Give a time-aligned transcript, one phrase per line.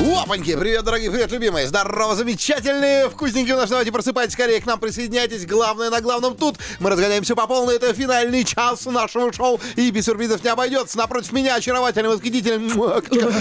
[0.00, 0.54] Опаньки!
[0.54, 1.66] Привет, дорогие, привет, любимые!
[1.66, 3.10] Здорово, замечательные!
[3.10, 5.44] Вкусненькие у нас, давайте просыпайтесь скорее к нам, присоединяйтесь.
[5.44, 6.56] Главное на главном тут.
[6.78, 7.76] Мы разгоняем все по полной.
[7.76, 9.60] Это финальный час нашего шоу.
[9.74, 10.98] И без сюрпризов не обойдется.
[10.98, 12.70] Напротив меня очаровательный, восхитительный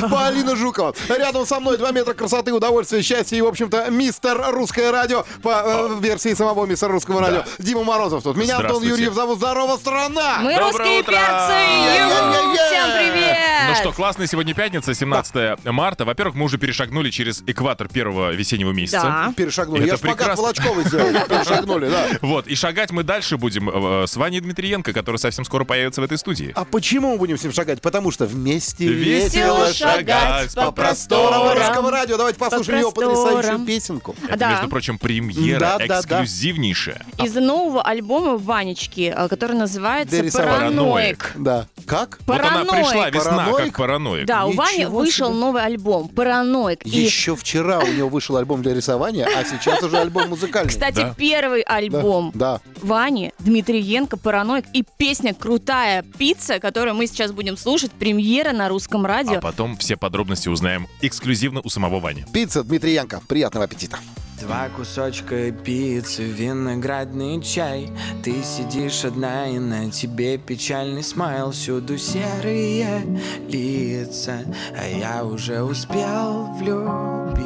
[0.10, 0.96] Полина Жукова.
[1.10, 5.62] Рядом со мной 2 метра красоты, удовольствия, счастья и, в общем-то, мистер Русское радио по
[5.64, 7.44] э, версии самого мистера Русского радио.
[7.60, 8.36] Дима Морозов тут.
[8.36, 8.82] Меня Антон.
[8.82, 9.38] Юрьев зовут.
[9.38, 10.38] Здорово, страна!
[10.40, 11.12] Мы Доброе русские утро!
[11.12, 12.68] перцы!
[12.68, 13.38] Всем привет!
[13.70, 16.06] Ну что, классная сегодня пятница, 17 марта.
[16.06, 19.02] Во-первых, мы уже перешагнули через экватор первого весеннего месяца.
[19.04, 19.34] Да.
[19.36, 19.84] Перешагнули.
[19.84, 20.44] Это Я прекрасно.
[20.44, 21.12] Волочковой сделал.
[21.30, 22.08] Перешагнули, да.
[22.22, 26.04] Вот, и шагать мы дальше будем э, с Ваней Дмитриенко, который совсем скоро появится в
[26.04, 26.52] этой студии.
[26.56, 27.82] А почему мы будем с ним шагать?
[27.82, 32.18] Потому что вместе Весело шагать по просторам русского радио.
[32.18, 34.16] Давайте послушаем его потрясающую песенку.
[34.28, 34.52] Это, да.
[34.52, 37.06] между прочим, премьера эксклюзивнейшая.
[37.24, 40.24] Из нового альбома Ванечки, э, который называется.
[40.34, 41.34] «Параноик».
[41.36, 41.68] Да.
[41.86, 42.20] Как?
[42.26, 42.72] Вот она Параноик.
[42.72, 43.66] пришла весна, Параноик?
[43.66, 44.26] как параноик.
[44.26, 46.37] Да, у Вани вышел новый альбом «Параноик».
[46.86, 50.70] И, Еще вчера у него вышел альбом для рисования, а сейчас уже альбом музыкальный.
[50.70, 51.16] кстати, Да.
[51.18, 52.62] первый альбом Да.
[52.82, 59.06] Вани, Дмитриенко, «Параноик» и песня «Крутая пицца», которую мы сейчас будем слушать, премьера на русском
[59.06, 59.38] радио.
[59.38, 62.26] А потом все подробности узнаем эксклюзивно у самого Вани.
[62.34, 63.22] Пицца Дмитриенко.
[63.28, 64.00] Приятного аппетита.
[64.40, 67.90] Два кусочка пиццы, виноградный чай.
[68.24, 71.52] Ты сидишь одна и на тебе печальный смайл.
[71.52, 73.02] Всюду серые
[73.50, 74.42] лица,
[74.80, 77.37] а я уже успел влюбиться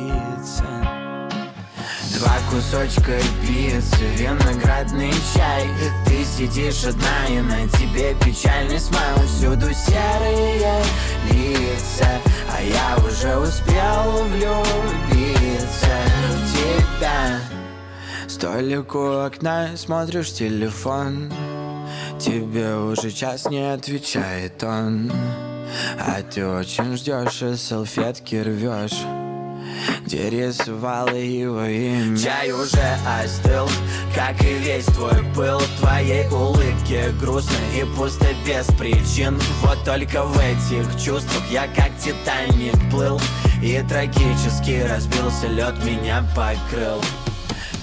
[2.51, 5.69] кусочка пиццы, виноградный чай.
[6.05, 9.17] Ты сидишь одна и на тебе печальный смайл.
[9.25, 10.83] Всюду серые
[11.29, 12.09] лица,
[12.49, 15.95] а я уже успел влюбиться
[16.29, 17.39] в тебя.
[18.27, 21.31] Столик у окна, смотришь телефон.
[22.19, 25.09] Тебе уже час не отвечает он.
[25.97, 29.05] А ты очень ждешь и салфетки рвешь
[30.05, 32.17] где рисовала его имя.
[32.17, 33.69] Чай уже остыл,
[34.15, 35.61] как и весь твой пыл.
[35.79, 39.39] Твоей улыбке грустно и пусто без причин.
[39.61, 43.19] Вот только в этих чувствах я как Титаник плыл.
[43.61, 47.01] И трагически разбился лед меня покрыл.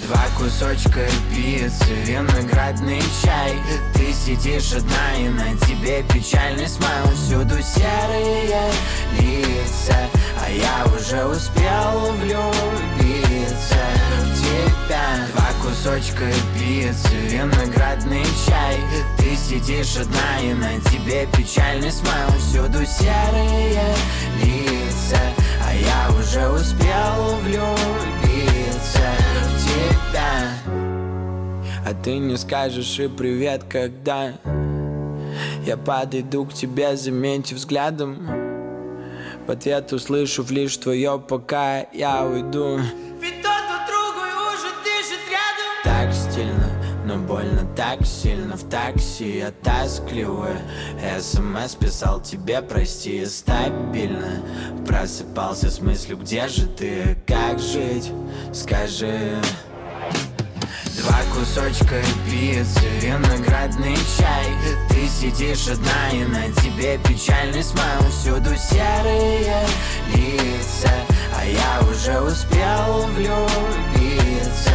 [0.09, 3.55] Два кусочка пиццы, виноградный чай.
[3.95, 7.09] Ты сидишь одна и на тебе печальный смайл.
[7.15, 8.73] Всюду серые
[9.21, 9.97] лица,
[10.49, 13.77] а я уже успел влюбиться
[14.19, 15.27] в тебя.
[15.33, 18.79] Два кусочка пиццы, виноградный чай.
[19.19, 22.31] Ты сидишь одна и на тебе печальный смайл.
[22.39, 23.95] Всюду серые
[24.43, 25.21] лица,
[25.63, 29.11] а я уже успел влюбиться
[29.45, 30.55] в тебя.
[31.85, 34.33] А ты не скажешь и привет, когда
[35.67, 38.48] Я подойду к тебе, заметив взглядом
[39.49, 42.81] В ответ услышу лишь твое пока я уйду.
[43.19, 44.21] Ведь тот друг другу
[44.53, 45.73] уже дышит рядом.
[45.85, 46.69] Так стильно,
[47.07, 48.59] но больно так сильно.
[48.59, 50.61] В такси я тоскливая
[51.19, 54.43] СМС писал тебе, прости, стабильно.
[54.87, 58.13] Просыпался с мыслью, где же ты, как жить,
[58.53, 59.41] скажи
[61.09, 64.47] Два кусочка пиццы, виноградный чай.
[64.91, 68.11] Ты сидишь одна и на тебе печальный смайл.
[68.11, 69.67] Всюду серые
[70.15, 70.91] лица,
[71.35, 74.75] а я уже успел влюбиться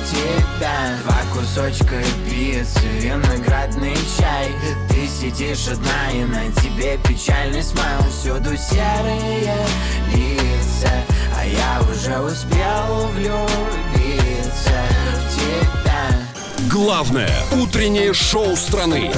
[0.00, 0.96] в тебя.
[1.02, 4.54] Два кусочка пиццы, виноградный чай.
[4.88, 8.02] Ты сидишь одна и на тебе печальный смайл.
[8.10, 9.66] Всюду серые
[10.14, 10.92] лица,
[11.38, 14.23] а я уже успел влюбиться
[16.70, 19.12] Главное утреннее шоу страны.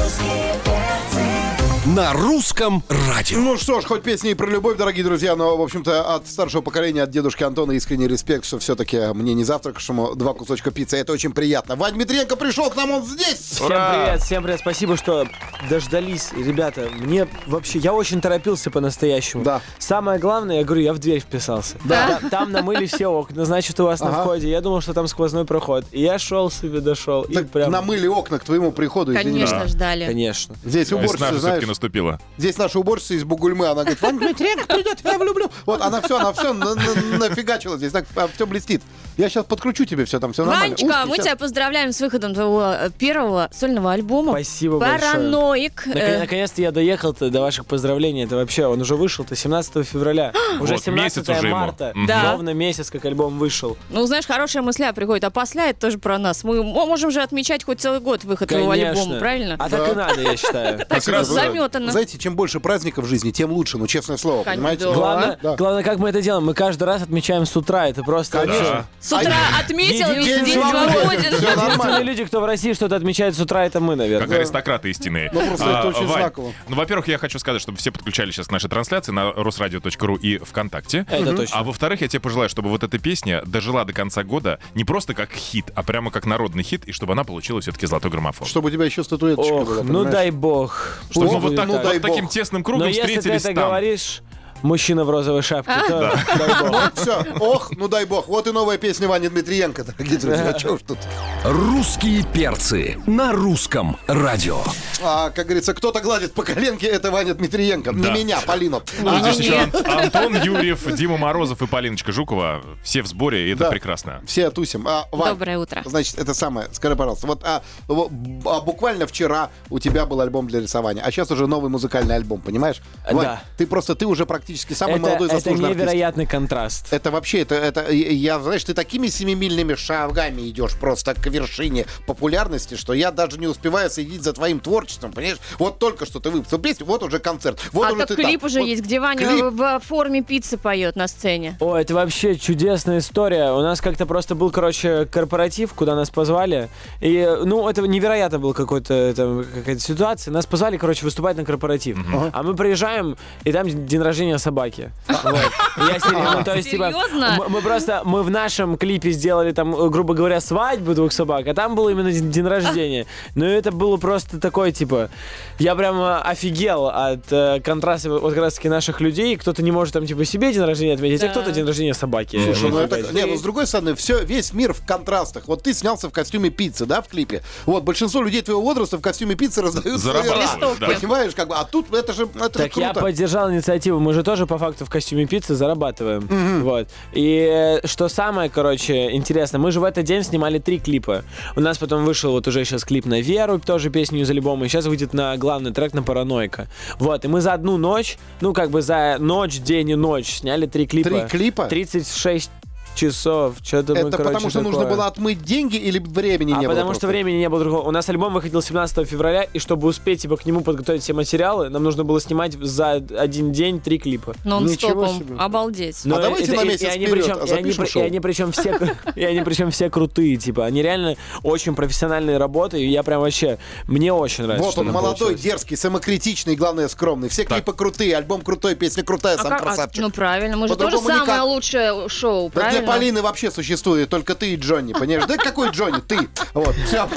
[1.94, 3.38] На русском радио.
[3.38, 6.60] Ну что ж, хоть песни и про любовь, дорогие друзья, но, в общем-то, от старшего
[6.60, 10.96] поколения, от дедушки Антона искренний респект, что все-таки мне не завтракавшему два кусочка пиццы.
[10.96, 11.76] Это очень приятно.
[11.76, 13.38] Вань Дмитриенко пришел к нам, он здесь!
[13.38, 15.28] Всем привет, всем привет, спасибо, что
[15.70, 16.88] дождались, ребята.
[16.92, 19.44] Мне вообще, я очень торопился по-настоящему.
[19.44, 19.60] Да.
[19.78, 21.76] Самое главное, я говорю, я в дверь вписался.
[21.84, 22.18] Да.
[22.20, 24.22] Та- Там намыли все окна, значит, у вас на Ага.
[24.22, 24.48] входе.
[24.50, 25.84] Я думал, что там сквозной проход.
[25.92, 27.22] И я шел себе, дошел.
[27.22, 27.70] И Так прям...
[27.70, 29.30] намыли окна к твоему приходу, извини.
[29.44, 30.06] Конечно, ждали.
[30.06, 30.56] Конечно.
[30.64, 32.18] Здесь уборщица, знаешь, наступила.
[32.38, 35.50] Здесь наша уборщица из Бугульмы, она говорит, Ваня Дмитриенко придет, я его люблю.
[35.66, 38.82] Вот она все, она все нафигачила здесь, так все блестит.
[39.16, 40.76] Я сейчас подкручу тебе все там, все нормально.
[40.76, 41.24] Ванечка, Ушки мы щас.
[41.24, 44.32] тебя поздравляем с выходом твоего э, первого сольного альбома.
[44.32, 44.98] Спасибо большое.
[45.12, 45.86] Параноик.
[45.86, 48.24] Нак- Э, Наконец-то я доехал-то до ваших поздравлений.
[48.24, 50.32] Это вообще, он уже вышел-то 17 февраля.
[50.60, 51.56] Уже Вот, 17 месяц уже ему.
[51.56, 51.92] марта.
[51.94, 52.06] Мгм.
[52.06, 52.32] Да.
[52.32, 53.76] Ровно месяц, как альбом вышел.
[53.90, 56.44] Ну, знаешь, хорошая мысля приходит, а после это тоже про нас.
[56.44, 59.56] Мы можем же отмечать хоть целый год выход твоего альбома, правильно?
[59.58, 60.78] А так и надо, я считаю.
[60.86, 61.28] Так раз,
[61.66, 61.92] заметано.
[61.92, 64.92] Знаете, чем больше праздников в жизни, тем лучше, ну честное слово, Конечно, понимаете?
[64.94, 65.56] Главное, Да.
[65.56, 66.44] главное, как мы это делаем.
[66.44, 67.88] Мы каждый раз отмечаем с утра.
[67.88, 68.64] Это просто Конечно.
[68.64, 71.34] вообще- С утра отметил, День весь день свободен.
[71.34, 74.38] Единственные люди, кто в России что-то отмечает с утра, это мы, Как наверное.
[74.38, 75.30] аристократы истинные.
[75.32, 76.52] Ну, просто это очень Вань, знаково.
[76.68, 80.38] Ну, во-первых, я хочу сказать, чтобы все подключали сейчас к нашей трансляции на русрадио.ру и
[80.38, 81.06] ВКонтакте.
[81.10, 81.58] Это точно.
[81.58, 85.14] А во-вторых, я тебе пожелаю, чтобы вот эта песня дожила до конца года не просто
[85.14, 88.46] как хит, а прямо как народный хит, и чтобы она получила все-таки золотой граммофон.
[88.46, 90.98] Чтобы у тебя еще статуэточка Ох, была, ну дай бог.
[91.10, 93.44] Чтобы Пусть мы вот, так, ну, вот дай таким тесным Но кругом если ты встретились
[93.44, 93.64] это там.
[93.68, 94.22] говоришь,
[94.62, 96.92] мужчина в розовой шапке, то дай бог.
[96.94, 98.28] Все, ох, ну дай бог.
[98.28, 100.52] Вот и новая песня Вани Дмитриенко, дорогие друзья.
[100.54, 100.98] Чего уж тут.
[101.44, 104.58] Русские перцы на русском радио.
[105.02, 107.92] А, как говорится, кто-то гладит по коленке, это Ваня Дмитриенко.
[107.92, 108.10] Да.
[108.10, 108.82] Не меня, Полину.
[109.00, 109.74] Не А, Здесь еще Нет.
[109.86, 112.62] Ан- Антон Юрьев, Дима Морозов и Полиночка Жукова.
[112.82, 113.70] Все в сборе, и это Да.
[113.70, 114.22] прекрасно.
[114.26, 114.86] Все тусим.
[114.88, 115.82] А, Вань, Доброе утро.
[115.84, 118.10] Значит, это самое, скажи, пожалуйста, вот а, во-
[118.46, 122.40] а буквально вчера у тебя был альбом для рисования, а сейчас уже новый музыкальный альбом,
[122.40, 122.80] понимаешь?
[123.10, 123.42] Вань, Да.
[123.56, 125.84] ты просто, ты уже практически самый Это, молодой это заслуженный артист.
[125.86, 126.86] невероятный контраст.
[126.92, 132.76] Это вообще, это, это, я, знаешь, ты такими семимильными шагами идешь просто к вершине популярности,
[132.76, 135.38] что я даже не успеваю следить за твоим творчеством, понимаешь?
[135.58, 138.40] Вот только что ты выпустил песню, вот уже концерт, вот А уже так ты клип
[138.40, 138.46] там.
[138.46, 139.44] уже Вот есть, где Ваня клип.
[139.52, 141.56] в форме пиццы поет на сцене.
[141.58, 143.50] О, это вообще чудесная история.
[143.50, 146.68] У нас как-то просто был, короче, корпоратив, куда нас позвали.
[147.00, 150.30] И, ну, это невероятно был какой-то там, какая-то ситуация.
[150.30, 151.98] Нас позвали, короче, выступать на корпоратив.
[152.32, 154.92] А мы приезжаем, и там день рождения собаки.
[155.08, 155.34] Вот.
[155.34, 157.34] И Я серьезно, то есть, типа, Серьезно?
[157.38, 161.46] мы, мы просто, мы в нашем клипе сделали там, э, грубо говоря, свадьбу двух собак,
[161.48, 163.06] а там был именно день день рождения.
[163.34, 165.10] И это было просто такое, типа,
[165.58, 169.36] я прямо офигел от э, контраста вот как раз-таки наших людей.
[169.36, 171.32] Кто-то не может там, типа, себе день рождения отметить, а Да.
[171.32, 172.40] кто-то день рождения собаки.
[172.44, 175.44] Слушай, ну это, не, ну с другой стороны, все, весь мир в контрастах.
[175.48, 177.42] Вот ты снялся в костюме пиццы, да, в клипе.
[177.66, 180.92] Вот, большинство людей твоего возраста в костюме пиццы раздают свои Зарабатывают, раны.
[180.94, 180.98] да.
[181.00, 183.00] Понимаешь, как бы, а тут это же, это же Так я круто.
[183.00, 183.98] поддержал инициативу.
[184.00, 186.26] Мы же тоже по факту в костюме пиццы зарабатываем.
[186.66, 186.88] Вот.
[187.12, 191.22] И э, что самое, короче, интересно, мы же в этот день снимали три клипа.
[191.54, 194.68] У нас потом вышел вот уже сейчас клип на Веру, тоже песню из альбома, и
[194.68, 196.66] сейчас выйдет на главный трек на Паранойка.
[196.98, 197.24] Вот.
[197.24, 200.88] И мы за одну ночь, ну как бы за ночь, день и ночь сняли три
[200.88, 201.08] клипа.
[201.08, 201.66] Три клипа?
[201.66, 202.50] 36
[202.96, 203.54] часов.
[203.62, 204.96] Что-то мы, Это короче, потому что нужно такое.
[204.96, 206.70] было отмыть деньги или времени А не было?
[206.74, 207.00] потому просто?
[207.02, 207.82] что времени не было другого.
[207.82, 211.68] У нас альбом выходил 17 февраля, и чтобы успеть типа, к нему подготовить все материалы,
[211.68, 214.34] нам нужно было снимать за один день три клипа.
[214.44, 215.38] Ничего Нон-стопом.
[215.38, 215.98] Обалдеть.
[216.06, 218.02] А давайте на месяц и они вперед, причем, а и они, шоу.
[218.02, 218.78] и они причем все,
[219.14, 223.58] и они причем все крутые, типа, они реально очень профессиональные работы, и я прям вообще,
[223.86, 224.64] мне очень нравится.
[224.64, 225.40] Вот что он, молодой, получилось.
[225.42, 227.28] дерзкий, самокритичный и, главное, скромный.
[227.28, 230.02] Все клипы крутые, альбом крутой, песня крутая, А сам как- а, красавчик.
[230.02, 232.85] ну правильно, мы же тоже самое лучшее шоу, правильно?
[232.86, 235.26] Полины вообще существует только ты и Джонни, понимаешь?
[235.26, 236.00] Да какой Джонни?
[236.00, 236.28] Ты.
[236.54, 237.08] Вот, все.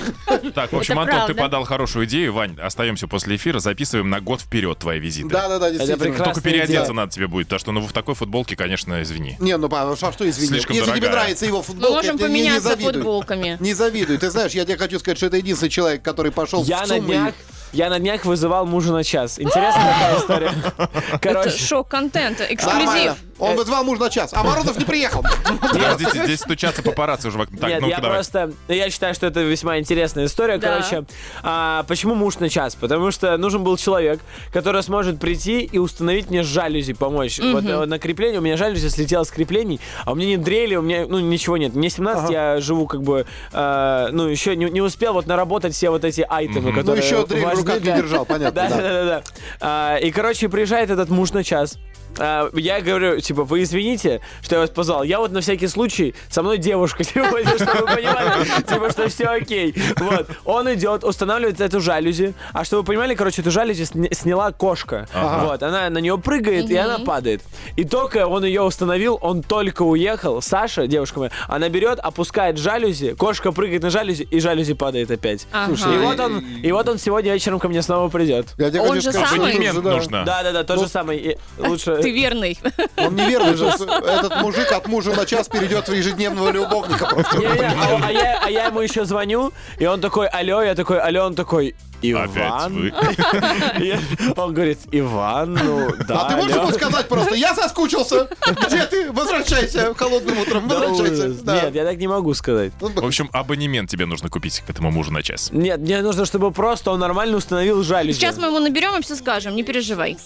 [0.54, 2.34] Так, в общем, Это Антон, ты подал хорошую идею.
[2.34, 5.30] Вань, остаемся после эфира, записываем на год вперед твои визиты.
[5.30, 6.06] Да-да-да, действительно.
[6.06, 6.34] прекрасно.
[6.34, 6.94] Только переодеться идея.
[6.94, 9.38] надо тебе будет, потому что ну в такой футболке, конечно, извини.
[9.40, 10.48] Не, ну, а что, извини?
[10.50, 13.58] Слишком Если тебе нравится его Мы футболка, можем поменяться футболками.
[13.60, 14.18] Не завидуй.
[14.18, 17.00] Ты знаешь, я тебе хочу сказать, что это единственный человек, который пошел Я в на
[17.00, 17.34] ЦУМ
[17.72, 19.40] я на днях вызывал мужа на час.
[19.40, 20.52] Интересная такая история.
[20.78, 22.54] Это Короче, шок-контент, Нормально.
[22.56, 23.16] эксклюзив.
[23.40, 25.24] Он вызвал муж на час, а Морозов не приехал.
[25.62, 27.38] Подождите, здесь стучатся папарацци уже.
[27.38, 27.58] в окно.
[27.60, 28.12] Так, Нет, я давай.
[28.12, 28.52] просто...
[28.68, 30.58] Я считаю, что это весьма интересная история.
[30.58, 30.70] Да.
[30.76, 31.06] Короче,
[31.44, 32.76] а, почему муж на час?
[32.76, 34.20] Потому что нужен был человек,
[34.52, 37.40] который сможет прийти и установить мне жалюзи, помочь.
[37.40, 40.76] Вот э, на крепление, у меня жалюзи слетело с креплений, а у меня нет дрели,
[40.76, 41.74] у меня, ну, ничего нет.
[41.76, 45.90] Мне 17, я живу как бы, э, ну, еще не, не успел вот наработать все
[45.90, 48.76] вот эти айтемы, Ну, которые еще дрель в важны руках не держал, понятно, Да, да.
[48.78, 49.24] да, да, да.
[49.62, 51.78] А, И, короче, приезжает этот муж на час.
[52.18, 55.04] А, Я говорю, типа, вы извините, что я вас позвал.
[55.04, 59.26] Я вот на всякий случай, со мной девушка, типа, чтобы вы понимали, типа, что все
[59.26, 59.74] окей.
[59.98, 60.28] Вот.
[60.46, 62.34] Он идет, устанавливает эту жалюзи.
[62.54, 65.08] А чтобы вы понимали, короче, эту жалюзи сня- сняла кошка.
[65.14, 65.62] Вот.
[65.64, 67.42] Она на нее прыгает, и она падает.
[67.76, 70.42] И только он ее установил, он только уехал.
[70.42, 75.48] Саша, девушка моя, она берет, опускает жалюзи, кошка прыгает на жалюзи, и жалюзи падает опять.
[75.52, 75.74] Ага.
[75.94, 78.48] И вот он, и вот он сегодня вечером ко мне снова придет.
[78.58, 79.92] Я тебе Он же сказать, что самый- Абонемент же, да.
[79.96, 80.24] нужно.
[80.26, 81.18] Да, да, да, тот же самый.
[81.18, 81.99] И Лучше.
[82.02, 82.58] Ты верный.
[82.98, 83.58] Он неверный.
[83.58, 87.08] Сейчас Этот мужик от мужа на час перейдет в ежедневного любовника.
[87.10, 91.26] а, а я, а я ему еще звоню, и он такой, алло, я такой, алло,
[91.26, 92.94] он такой, Иван?
[94.38, 96.64] Он говорит, Иван, ну да, А ты можешь алло».
[96.64, 98.30] ему сказать просто, я соскучился.
[98.68, 99.12] Где ты?
[99.12, 100.68] Возвращайся холодным утром.
[100.68, 101.34] Возвращайся.
[101.44, 102.72] Нет, я так не могу сказать.
[102.80, 105.50] В общем, абонемент тебе нужно купить к этому мужу на час.
[105.52, 108.18] Нет, мне нужно, чтобы просто он нормально установил жалюзи.
[108.18, 110.18] Сейчас мы ему наберем и все скажем, не переживай.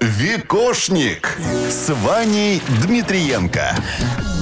[0.00, 1.36] Викошник
[1.68, 3.76] с Ваней Дмитриенко.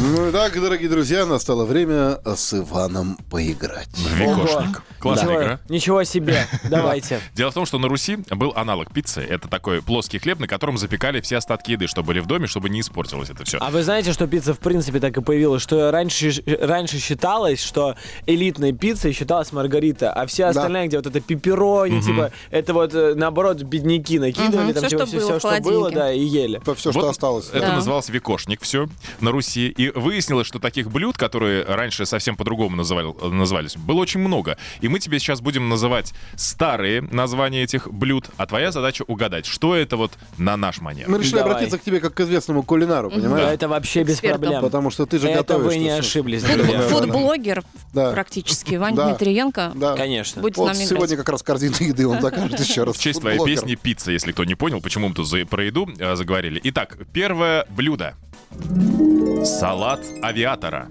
[0.01, 3.89] Ну и так, дорогие друзья, настало время с Иваном поиграть.
[4.15, 4.83] Викошник.
[5.01, 5.61] Классная ничего, игра.
[5.69, 6.47] Ничего себе.
[6.71, 7.21] Давайте.
[7.35, 9.21] Дело в том, что на Руси был аналог пиццы.
[9.21, 12.69] Это такой плоский хлеб, на котором запекали все остатки еды, что были в доме, чтобы
[12.69, 13.59] не испортилось это все.
[13.61, 15.63] А вы знаете, что пицца в принципе так и появилась?
[15.63, 17.97] Что раньше, раньше считалось, что
[18.27, 23.15] элитной пиццей считалась маргарита, а все остальные, где вот это пепперони, типа, это вот э,
[23.17, 26.21] наоборот бедняки накидывали, Мгм, там всё, типа, что все, было в что было, да, и
[26.21, 26.61] ели.
[26.77, 27.49] Все, Вот что осталось.
[27.51, 27.73] Это Да.
[27.75, 28.89] называлось викошник все
[29.21, 29.69] на Руси.
[29.69, 34.57] И выяснилось, что таких блюд, которые раньше совсем по-другому называли, назывались, было очень много.
[34.81, 39.75] И мы тебе сейчас будем называть старые названия этих блюд, а твоя задача угадать, что
[39.75, 41.09] это вот на наш манер.
[41.09, 41.53] Мы решили Давай.
[41.53, 43.49] обратиться к тебе как к известному кулинару, Да, понимаешь?
[43.55, 44.41] это вообще без Экспертом.
[44.41, 44.61] проблем.
[44.63, 45.67] Потому что ты же это готовишь.
[45.75, 46.43] вы не ошиблись.
[46.89, 47.63] Фудблогер
[47.93, 48.13] Да.
[48.13, 49.09] практически, Ваня Да.
[49.09, 49.73] Дмитриенко.
[49.75, 49.97] Да.
[49.97, 50.43] Конечно.
[50.43, 51.19] Будет с Вот нами сегодня играть.
[51.19, 52.97] как раз корзину еды он закажет еще раз.
[52.97, 55.89] В честь твоей песни «Пицца», если кто не понял, почему мы тут за- про еду
[55.99, 56.61] э, заговорили.
[56.65, 58.15] Итак, первое блюдо.
[59.45, 60.89] Салат авиатора.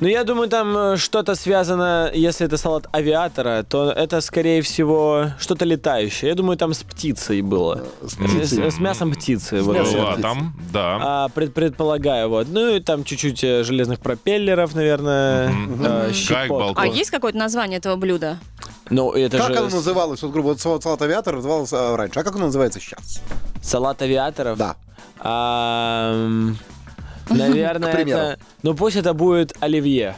[0.00, 5.26] Ну, я думаю, там э, что-то связано, если это салат авиатора, то это, скорее всего,
[5.38, 6.30] что-то летающее.
[6.30, 7.84] Я думаю, там с птицей было.
[8.02, 8.70] С С, птицей.
[8.72, 9.62] с мясом птицы.
[9.62, 9.76] вот.
[9.76, 10.00] мясом.
[10.04, 10.98] А там, да.
[11.00, 12.48] А, пред- предполагаю, вот.
[12.50, 15.52] Ну, и там чуть-чуть э, железных пропеллеров, наверное.
[15.80, 16.58] э, щепотку.
[16.58, 16.82] балкон.
[16.82, 18.38] А есть какое-то название этого блюда?
[18.90, 20.22] Ну, это Как же оно называлось?
[20.22, 22.20] Вот, грубо, вот салат салат авиатор назывался а, раньше.
[22.20, 23.20] А как оно называется сейчас?
[23.62, 24.58] салат авиаторов.
[24.58, 24.76] Да.
[25.18, 26.14] А,
[27.28, 28.38] наверное, это...
[28.62, 30.16] Ну, пусть это будет оливье.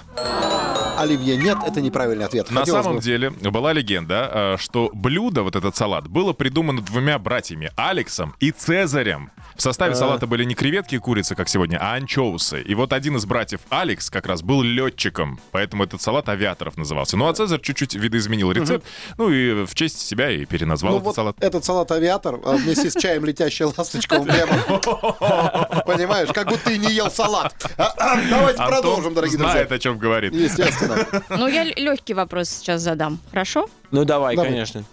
[0.99, 2.51] Оливье нет, это неправильный ответ.
[2.51, 6.81] На Хотелось самом бы- деле была легенда, э, что блюдо, вот этот салат, было придумано
[6.83, 9.31] двумя братьями, Алексом и Цезарем.
[9.57, 12.63] В составе салата были не креветки и курица, как сегодня, а анчоусы.
[12.63, 17.17] И вот один из братьев, Алекс, как раз был летчиком, поэтому этот салат авиаторов назывался.
[17.17, 18.87] Ну а Цезарь чуть-чуть видоизменил рецепт,
[19.17, 21.37] ну и в честь себя и переназвал Ну этот вот салат.
[21.43, 24.53] этот салат авиатор а, вместе с чаем летящая ласточка, прямо...
[25.87, 27.55] Понимаешь, как будто ты не ел салат.
[27.77, 29.77] А, а, Давайте продолжим, дорогие знает, друзья.
[29.77, 30.35] о чем говорит.
[30.35, 30.88] Естественно.
[31.31, 33.19] Ну, я легкий вопрос сейчас задам.
[33.31, 33.67] Хорошо?
[33.91, 34.51] Ну, давай, Давай.
[34.51, 34.85] конечно.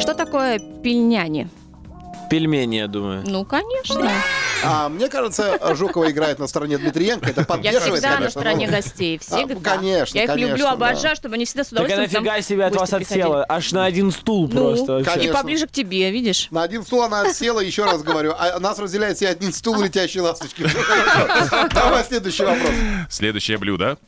[0.00, 1.48] Что такое пельняни?
[2.30, 3.22] Пельмени, я думаю.
[3.26, 4.10] Ну, конечно.
[4.64, 7.30] А мне кажется, Жукова играет на стороне Дмитриенко.
[7.30, 8.72] Это Я поддерживает, всегда на конечно, стороне ну.
[8.72, 9.18] гостей.
[9.18, 9.70] Всегда.
[9.74, 10.72] конечно, Я их конечно, люблю, да.
[10.72, 13.20] обожаю, чтобы они всегда с Так а удовольствием нафига там себе от вас приходили.
[13.22, 13.46] отсела?
[13.48, 15.10] Аж на один стул Ну, просто вообще.
[15.10, 15.34] И Конечно.
[15.34, 16.48] поближе к тебе, видишь?
[16.50, 18.34] На один стул она отсела, еще раз говорю.
[18.38, 20.66] А нас разделяет себе один стул летящей ласточки.
[21.74, 22.72] Давай следующий вопрос.
[23.10, 23.98] Следующее блюдо.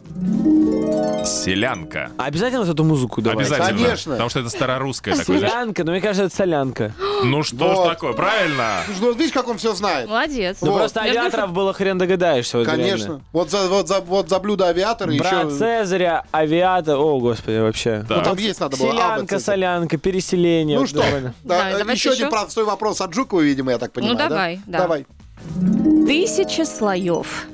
[1.24, 2.10] Селянка.
[2.16, 3.46] А обязательно вот эту музыку давать?
[3.46, 3.78] Обязательно.
[3.84, 4.12] Конечно.
[4.12, 5.38] Потому что это старорусское такое.
[5.38, 5.52] знаешь.
[5.52, 6.92] Солянка, ну мне кажется, это солянка.
[7.24, 7.86] Ну что Вот.
[7.86, 8.82] ж такое, правильно?
[9.00, 10.08] Ну видишь, как он все знает.
[10.08, 10.58] Молодец.
[10.62, 10.78] Ну Вот.
[10.78, 12.58] просто авиаторов было хрен догадаешься.
[12.58, 12.96] Вот Конечно.
[13.04, 13.20] реально.
[13.32, 15.58] Вот за, вот, за, вот за блюдо авиатора Брат еще...
[15.58, 18.04] Цезаря, авиатор, о господи, вообще.
[18.08, 18.16] Да.
[18.16, 18.90] Ну, там есть надо было.
[18.92, 20.76] А, Селянка, солянка, переселение.
[20.76, 22.30] Ну вот что, да, Да, давайте еще один еще.
[22.30, 24.16] простой вопрос от Жукова, видимо, я так понимаю.
[24.16, 24.28] да?
[24.28, 24.78] давай, да.
[24.78, 25.06] Давай.
[26.06, 27.46] Тысяча слоев.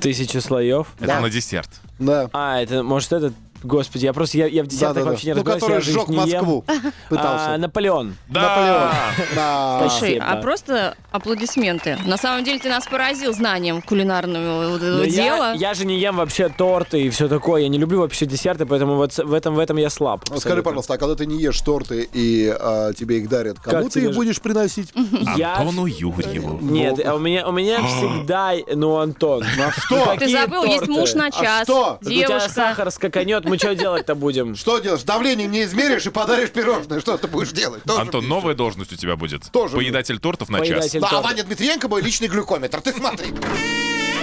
[0.00, 0.88] Тысяча слоев.
[0.98, 1.20] Это Да.
[1.20, 1.68] на десерт.
[1.98, 2.28] Да.
[2.32, 3.34] А, это, может, этот...
[3.62, 5.10] Господи, я просто, я, я в десертах Да-да-да.
[5.10, 6.16] вообще не Ну, разбираюсь, который я же их сжег не.
[6.16, 6.64] Москву.
[6.66, 6.72] А,
[7.08, 7.56] Пытался.
[7.58, 8.16] Наполеон.
[8.28, 8.90] Наполеон.
[9.34, 9.78] Да.
[9.80, 10.24] Слушай, Спасибо.
[10.26, 11.98] а просто аплодисменты.
[12.06, 15.52] На самом деле ты нас поразил знанием кулинарного вот этого Но Ну, я, дела.
[15.54, 17.62] я же не ем вообще торты и все такое.
[17.62, 20.20] Я не люблю вообще десерты, поэтому вот с- в этом, в этом я слаб.
[20.30, 20.62] Ну, Скажи, абсолютно.
[20.62, 23.90] пожалуйста, а когда ты не ешь торты и а, тебе их дарят, кому Как ты
[24.00, 24.92] тебе их ж- будешь приносить?
[25.36, 25.56] Я...
[25.56, 26.58] Антону Юрьеву.
[26.62, 29.44] Нет, а у меня, у меня всегда, ну, Антон.
[29.44, 30.16] А что?
[30.18, 31.98] Ты забыл, есть муж на час, что?
[32.00, 32.48] У тебя девушка.
[32.50, 34.54] сахар скаканет, мы что делать-то будем?
[34.56, 35.02] Что делаешь?
[35.02, 37.00] Давлением не измеришь и подаришь пирожное.
[37.00, 37.82] Что ты будешь делать?
[37.82, 38.30] Тоже Антон, пишешь.
[38.30, 39.50] новая должность у тебя будет.
[39.50, 40.68] Тоже Поедатель тортов на час.
[40.68, 41.20] Поедатель Да, а.
[41.20, 42.80] Ваня Дмитриенко мой личный глюкометр.
[42.80, 43.32] Ты смотри.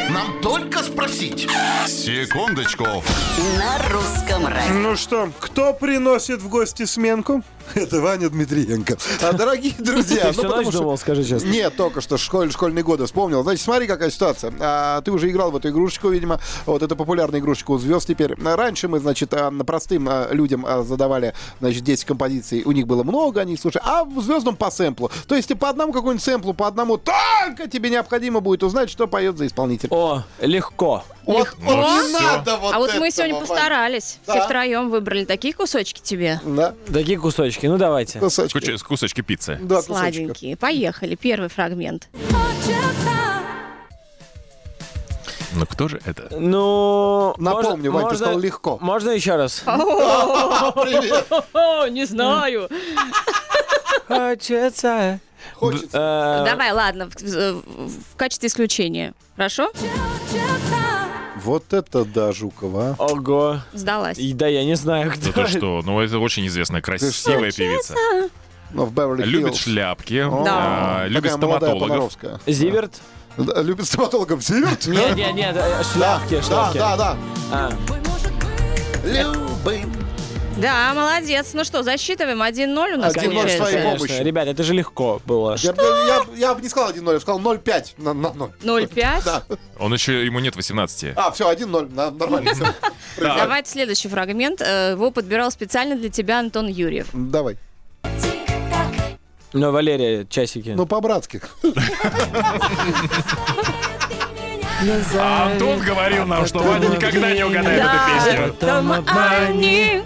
[0.10, 1.50] Нам только спросить.
[1.86, 2.86] Секундочку.
[3.58, 4.74] На русском радио.
[4.74, 7.44] Ну что, кто приносит в гости сменку?
[7.76, 8.98] Это Ваня Дмитриенко.
[9.22, 11.48] А, дорогие друзья, Ты ну всю ночь что- думал, скажи честно?
[11.48, 13.44] Нет, только что школь, школьные годы вспомнил.
[13.44, 14.54] Значит, смотри, какая ситуация.
[14.60, 16.40] А, ты уже играл в эту игрушечку, видимо.
[16.66, 18.36] Вот это популярная игрушечка у звезд теперь.
[18.42, 22.64] Раньше мы, значит, а, простым а, людям а, задавали, значит, 10 композиций.
[22.66, 23.84] У них было много, они слушали.
[23.86, 25.12] А в звездам по сэмплу.
[25.28, 29.08] То есть ты по одному какому-нибудь сэмплу, по одному только тебе необходимо будет узнать, что
[29.08, 29.90] поет за исполнитель.
[29.92, 31.04] О, легко.
[31.28, 33.46] Вот, вот не надо вот а вот мы этого, сегодня Вань.
[33.48, 34.18] постарались.
[34.24, 34.46] Все Да.
[34.46, 36.40] втроем выбрали такие кусочки тебе.
[36.46, 38.20] Да, Такие кусочки, ну давайте.
[38.20, 38.58] кусочки.
[38.58, 39.60] Куч- Кусочки пиццы.
[39.62, 39.92] Да, кусочки.
[39.92, 40.56] Сладенькие.
[40.58, 41.16] Поехали.
[41.16, 42.08] Первый фрагмент.
[45.54, 46.28] Ну кто же это?
[46.38, 48.78] Ну, Напомню, Вань, ты можно, сказал легко.
[48.80, 49.62] Можно еще раз?
[49.66, 51.26] Привет.
[51.54, 52.70] О, не знаю.
[54.08, 55.20] Хочется.
[55.56, 56.44] Хочется.
[56.46, 59.14] Э, Давай, ладно, в, в- в качестве исключения.
[59.36, 59.72] Хорошо?
[61.48, 62.98] Вот это да, Жукова.
[63.00, 63.06] а.
[63.06, 63.62] Ого.
[63.72, 64.18] Сдалась.
[64.18, 65.50] И Да, я не знаю, кто Да ты это.
[65.50, 65.82] что?
[65.86, 67.96] Ну это очень известная, красивая певица.
[68.72, 69.60] Ну, в Беверли Любит Хиллз.
[69.62, 71.04] шляпки, Да.
[71.04, 72.12] а, любит стоматологов.
[72.46, 73.00] Зиверт?
[73.38, 74.42] Да, Любит стоматологов.
[74.44, 74.88] Зиверт?
[74.88, 76.78] Нет, нет, нет, э, шляпки, Да, шляпки.
[76.78, 77.18] да, да.
[77.50, 77.72] А,
[79.06, 79.94] Любим.
[80.62, 81.52] Да, молодец.
[81.54, 83.58] Ну что, засчитываем 1-0 у нас 1:0 получается.
[83.58, 83.98] своей конечно.
[83.98, 84.26] помощью.
[84.26, 85.56] Ребят, это же легко было.
[85.60, 88.52] Я, бы- я, я бы не сказал 1-0, я бы сказал 0-5 на, на 0.
[88.62, 89.22] 0-5.
[89.26, 89.44] Да.
[89.80, 91.14] Он еще, ему нет 18.
[91.16, 92.54] А, все, 1-0, на- нормально.
[92.54, 92.66] всё.
[93.18, 94.62] Давайте следующий фрагмент.
[94.62, 97.08] Э, Его подбирал специально для тебя Антон Юрьев.
[97.14, 97.58] Давай.
[99.54, 100.70] Ну, Валерия, часики.
[100.76, 101.42] Ну, по-братски.
[105.20, 108.54] А Антон говорил нам, что Ваня никогда не угадает эту песню.
[108.60, 110.04] Там они...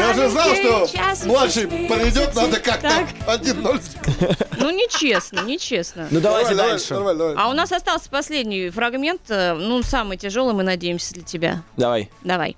[0.00, 3.08] Я же знал, что младший придет, надо как-то Так.
[3.42, 4.46] 1-0.
[4.58, 6.08] Ну, нечестно, нечестно.
[6.10, 6.88] Ну, давайте Давай, дальше.
[6.94, 7.44] давай, давай, давай.
[7.46, 11.62] А у нас остался последний фрагмент, э, ну, самый тяжелый, мы надеемся, для тебя.
[11.76, 12.10] Давай.
[12.24, 12.56] Давай.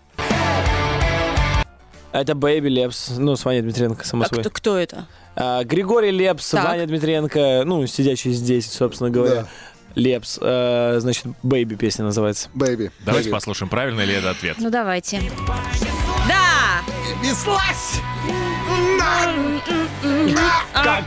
[2.13, 4.43] Это Бэйби Лепс, ну, с Ваней Дмитренко, само А собой.
[4.45, 5.07] кто, кто это?
[5.35, 6.65] А, Григорий Лепс, Так.
[6.65, 9.43] Ваня Дмитренко, ну, сидящий здесь, собственно говоря.
[9.43, 9.49] Да.
[9.95, 12.49] Лепс, э, значит, Baby песня называется.
[12.55, 12.91] Baby.
[13.01, 13.35] Давайте Baby.
[13.35, 14.57] послушаем, правильный ли это ответ.
[14.59, 15.21] Ну, давайте.
[15.47, 16.12] Да!
[17.23, 18.01] Неслась!
[20.75, 21.07] Как,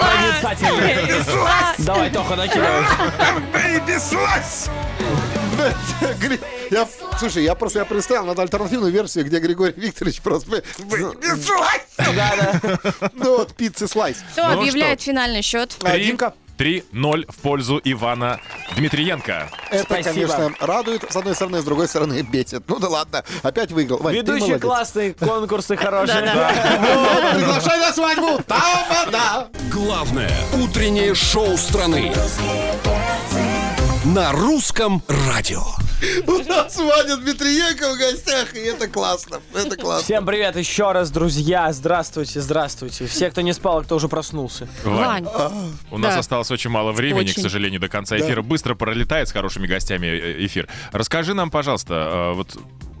[0.00, 1.24] проницательно.
[1.78, 2.84] Давай, Тоха, накидывай.
[6.20, 6.86] Гри- Я,
[7.18, 11.86] слушай, я просто я представил, надо альтернативную версию, где Григорий Викторович просто бы- Baby, слазь!
[13.14, 14.18] Ну вот, пиццы slice.
[14.32, 15.76] Кто Ну объявляет финальный счет?
[15.98, 16.34] Димка?
[16.56, 18.40] 3-0 в пользу Ивана
[18.76, 19.48] Дмитриенко.
[19.70, 20.04] Это, Спасибо.
[20.04, 22.62] конечно, радует, с одной стороны, с другой стороны, бесит.
[22.68, 23.98] Ну да ладно, опять выиграл.
[23.98, 26.22] Вань, Ведущий классный, конкурсы хорошие.
[26.22, 28.40] Приглашай на свадьбу!
[29.70, 32.12] Главное утреннее шоу страны.
[34.04, 35.62] На русском радио.
[36.26, 39.40] У нас Ваня Дмитриенко в гостях, и это классно.
[39.54, 40.04] Это классно.
[40.04, 41.72] Всем привет еще раз, друзья.
[41.72, 43.06] Здравствуйте, здравствуйте.
[43.06, 44.68] Все, кто не спал, а кто уже проснулся.
[44.84, 46.20] Вань, Вань, у нас Да.
[46.20, 47.34] осталось очень мало времени, Очень.
[47.34, 48.42] к сожалению, до конца эфира.
[48.42, 50.68] Быстро пролетает с хорошими гостями э, эфир.
[50.92, 52.56] Расскажи нам, пожалуйста, э, вот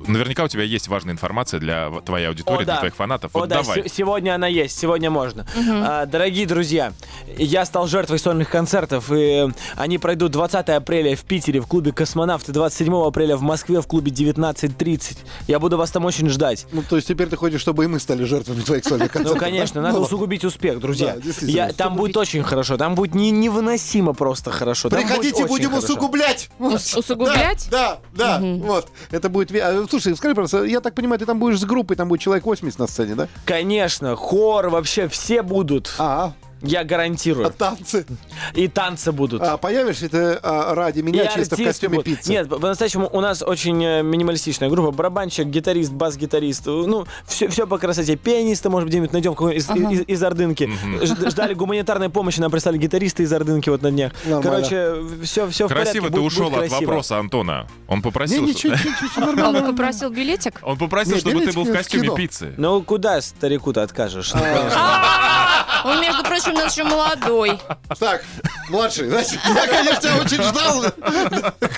[0.08, 2.78] наверняка у тебя есть важная информация для твоей аудитории, О, для да.
[2.78, 3.30] твоих фанатов.
[3.34, 3.82] О, Вот да, давай.
[3.82, 5.46] се- сегодня она есть, сегодня можно.
[5.56, 6.92] А, дорогие друзья,
[7.38, 12.52] я стал жертвой сольных концертов, и они пройдут 20 апреля в Питере в клубе «Космонавты»,
[12.52, 15.18] 27 апреля в Москве в клубе 19.30.
[15.48, 16.66] Я буду вас там очень ждать.
[16.72, 19.40] Ну, то есть теперь ты хочешь, чтобы и мы стали жертвами твоих сольных Ну, концертов?
[19.40, 19.88] конечно, да?
[19.88, 21.16] надо Ну, усугубить успех, друзья.
[21.42, 24.88] Я, там будет очень хорошо, там будет не- невыносимо просто хорошо.
[24.90, 26.48] Приходите, будем усугублять.
[26.58, 27.68] усугублять?
[27.70, 28.40] Да, да, да.
[28.40, 28.88] Вот.
[29.10, 29.50] Это будет...
[29.96, 32.78] Слушай, скажи, просто, я так понимаю, ты там будешь с группой, там будет человек 80
[32.78, 33.28] на сцене, да?
[33.46, 35.90] Конечно, хор, вообще все будут.
[35.98, 36.34] А,
[36.66, 37.50] Я а гарантирую.
[37.50, 38.06] танцы.
[38.54, 39.42] И танцы будут.
[39.42, 42.04] А появишься ты а, ради меня И чисто в костюме будут.
[42.06, 42.30] пиццы?
[42.30, 44.90] Нет, по- по-настоящему у нас очень э, минималистичная группа.
[44.92, 46.66] Барабанщик, гитарист, бас-гитарист.
[46.66, 48.16] Ну, все, все по красоте.
[48.16, 50.70] Пианиста, может быть, где-нибудь найдем какого-нибудь из, из, из Ордынки.
[51.02, 54.12] Ж- Ждали гуманитарной помощи, нам прислали гитариста из Ордынки вот на днях.
[54.24, 54.42] Нормально.
[54.50, 55.92] Короче, все, все в порядке.
[55.92, 56.88] Красиво ты будет- ушел будет от красиво.
[56.88, 57.66] вопроса Антона.
[57.88, 59.58] Он Не, попросил, ничего, что- ничего, ничего, нормально.
[59.60, 60.58] Он попросил билетик?
[60.62, 62.14] он попросил, Нет, чтобы ты был в в костюме кино.
[62.16, 62.54] пиццы.
[62.56, 64.32] Ну, куда старику-то откажешь?
[64.34, 64.80] Ну, конечно.
[65.86, 67.58] Он, между прочим, у нас еще молодой.
[67.98, 68.24] Так,
[68.70, 70.84] младший, значит, я, конечно, тебя очень ждал.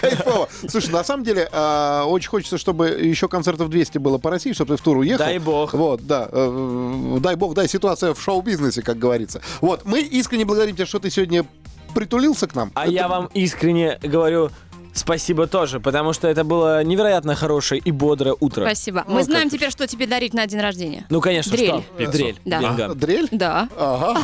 [0.00, 0.48] Кайфово.
[0.68, 4.76] Слушай, на самом деле, а, очень хочется, чтобы еще концертов 200 было по России, чтобы
[4.76, 5.24] ты в тур уехал.
[5.24, 5.74] Дай бог.
[5.74, 6.28] Вот, да.
[6.30, 9.40] э, Дай бог, дай ситуация в шоу-бизнесе, как говорится.
[9.60, 11.44] Вот, мы искренне благодарим тебя, что ты сегодня
[11.94, 12.70] притулился к нам.
[12.74, 14.50] А я вам искренне говорю
[14.98, 18.62] спасибо тоже, потому что это было невероятно хорошее и бодрое утро.
[18.64, 19.04] Спасибо.
[19.08, 21.06] Ну, Мы знаем теперь, что тебе дарить на день рождения.
[21.10, 21.82] Ну, конечно, Дрель.
[21.96, 22.10] что?
[22.12, 22.36] Дрель.
[22.44, 22.60] Да.
[22.60, 22.94] Бинго.
[22.94, 23.28] Дрель?
[23.30, 23.68] Да.
[23.76, 24.20] Ага.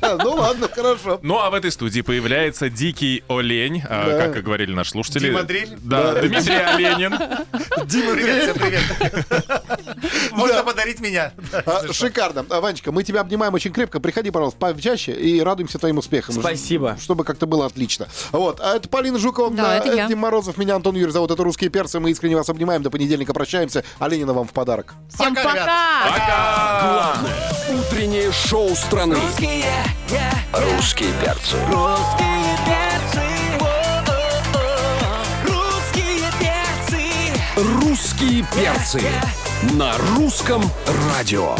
[0.22, 1.18] Ну ладно, хорошо.
[1.22, 4.26] Ну, а в этой студии появляется дикий олень, а, Да.
[4.26, 5.26] как и говорили наши слушатели.
[5.26, 5.76] Дима Дрель?
[5.82, 7.12] Да, Дмитрий Оленин.
[7.86, 9.86] Дима Привет, всем привет.
[10.32, 11.32] Можно подарить меня.
[11.52, 12.44] А, Шикарно.
[12.50, 14.00] А, Ванечка, мы тебя обнимаем очень крепко.
[14.00, 16.34] Приходи, пожалуйста, почаще и радуемся твоим успехам.
[16.34, 16.96] Спасибо.
[17.00, 18.08] Чтобы как-то было отлично.
[18.32, 18.60] Вот.
[18.60, 20.06] А это Полина Жукова, Да, это.
[20.08, 21.30] Дим Морозов, меня Антон Юрий зовут.
[21.30, 22.00] Это «Русские перцы».
[22.00, 22.82] Мы искренне вас обнимаем.
[22.82, 23.84] До понедельника прощаемся.
[23.98, 24.94] А Ленина вам в подарок.
[25.12, 26.06] Всем Пока, пока!
[26.06, 26.80] ребят.
[26.82, 29.14] Главное утреннее шоу страны.
[29.14, 29.64] Русские
[30.08, 30.46] перцы.
[30.52, 31.56] Русские перцы.
[31.68, 33.30] Русские перцы.
[37.56, 39.00] Русские перцы
[39.62, 41.56] на русском радио.